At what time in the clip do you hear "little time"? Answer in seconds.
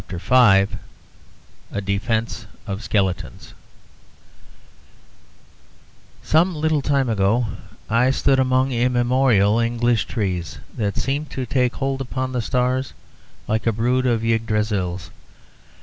6.55-7.07